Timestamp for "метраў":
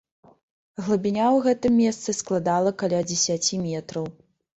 3.67-4.09